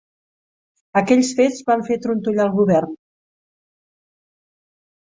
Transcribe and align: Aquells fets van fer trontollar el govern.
Aquells 1.01 1.29
fets 1.41 1.61
van 1.69 1.85
fer 1.91 1.99
trontollar 2.07 2.49
el 2.49 2.53
govern. 2.59 2.99